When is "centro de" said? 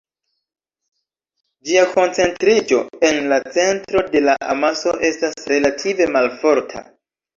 3.59-4.23